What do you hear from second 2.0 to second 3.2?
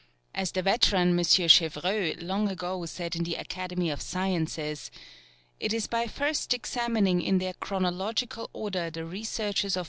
long ago said